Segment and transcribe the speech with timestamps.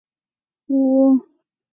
[0.65, 1.29] 祖父李毅。